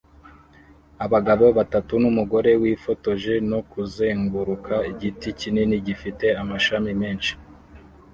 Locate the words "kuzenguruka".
3.71-4.75